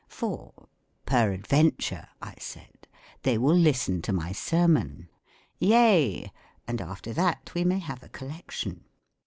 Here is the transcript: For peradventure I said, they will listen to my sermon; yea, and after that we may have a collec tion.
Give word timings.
For 0.07 0.67
peradventure 1.05 2.07
I 2.23 2.33
said, 2.39 2.87
they 3.21 3.37
will 3.37 3.53
listen 3.55 4.01
to 4.01 4.11
my 4.11 4.31
sermon; 4.31 5.09
yea, 5.59 6.31
and 6.67 6.81
after 6.81 7.13
that 7.13 7.53
we 7.53 7.63
may 7.63 7.77
have 7.77 8.01
a 8.01 8.09
collec 8.09 8.49
tion. 8.49 8.85